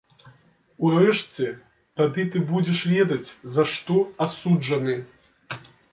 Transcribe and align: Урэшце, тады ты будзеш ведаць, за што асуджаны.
Урэшце, 0.87 1.45
тады 2.01 2.25
ты 2.35 2.41
будзеш 2.53 2.79
ведаць, 2.95 3.29
за 3.57 3.63
што 3.75 3.99
асуджаны. 4.27 4.97